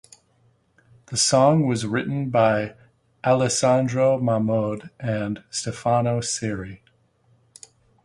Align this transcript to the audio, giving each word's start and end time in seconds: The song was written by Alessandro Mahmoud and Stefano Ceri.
The 1.11 1.15
song 1.15 1.67
was 1.67 1.85
written 1.85 2.31
by 2.31 2.73
Alessandro 3.23 4.17
Mahmoud 4.17 4.89
and 4.99 5.43
Stefano 5.51 6.21
Ceri. 6.21 6.79